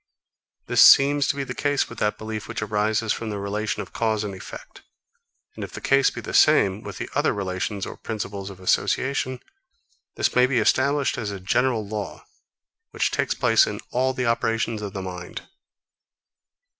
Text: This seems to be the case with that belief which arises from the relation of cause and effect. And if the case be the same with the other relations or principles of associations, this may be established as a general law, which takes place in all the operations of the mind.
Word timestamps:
This 0.65 0.81
seems 0.83 1.27
to 1.27 1.35
be 1.35 1.43
the 1.43 1.53
case 1.53 1.87
with 1.87 1.99
that 1.99 2.17
belief 2.17 2.47
which 2.47 2.63
arises 2.63 3.13
from 3.13 3.29
the 3.29 3.37
relation 3.37 3.83
of 3.83 3.93
cause 3.93 4.23
and 4.23 4.33
effect. 4.33 4.81
And 5.53 5.63
if 5.63 5.73
the 5.73 5.79
case 5.79 6.09
be 6.09 6.21
the 6.21 6.33
same 6.33 6.81
with 6.81 6.97
the 6.97 7.07
other 7.13 7.33
relations 7.35 7.85
or 7.85 7.97
principles 7.97 8.49
of 8.49 8.59
associations, 8.59 9.41
this 10.15 10.33
may 10.33 10.47
be 10.47 10.57
established 10.57 11.19
as 11.19 11.29
a 11.29 11.39
general 11.39 11.87
law, 11.87 12.25
which 12.89 13.11
takes 13.11 13.35
place 13.35 13.67
in 13.67 13.79
all 13.91 14.11
the 14.11 14.25
operations 14.25 14.81
of 14.81 14.93
the 14.93 15.03
mind. 15.03 15.47